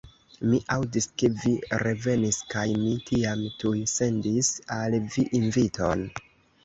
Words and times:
Mi 0.51 0.59
aŭdis, 0.75 1.07
ke 1.21 1.29
vi 1.41 1.51
revenis, 1.83 2.39
kaj 2.53 2.65
mi 2.85 2.95
tiam 3.11 3.45
tuj 3.65 3.75
sendis 3.95 4.51
al 4.81 4.99
vi 5.17 5.27
inviton. 5.43 6.03